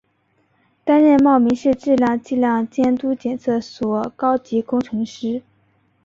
[0.83, 5.43] 担任茂名市质量计量监督检测所高级工程师。